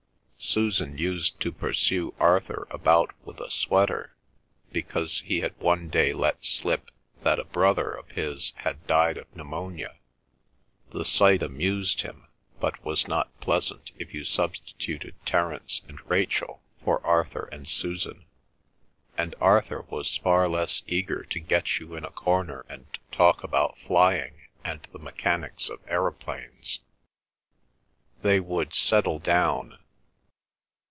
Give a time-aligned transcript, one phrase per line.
[0.43, 4.15] Susan used to pursue Arthur about with a sweater,
[4.71, 6.89] because he had one day let slip
[7.21, 9.95] that a brother of his had died of pneumonia.
[10.89, 12.25] The sight amused him,
[12.59, 18.25] but was not pleasant if you substituted Terence and Rachel for Arthur and Susan;
[19.15, 23.77] and Arthur was far less eager to get you in a corner and talk about
[23.77, 24.33] flying
[24.65, 26.79] and the mechanics of aeroplanes.
[28.23, 29.77] They would settle down.